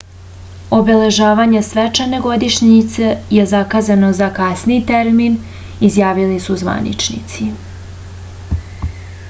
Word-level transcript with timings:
obeležavanje 0.75 1.59
svečane 1.67 2.21
godišnjice 2.23 3.11
je 3.37 3.43
zakazano 3.51 4.09
za 4.21 4.29
kasniji 4.39 4.85
termin 4.89 5.37
izjavili 5.89 6.39
su 6.47 6.57
zvaničnici 6.63 7.51